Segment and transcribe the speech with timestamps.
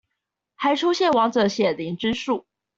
[0.55, 2.45] 還出現亡者顯靈之術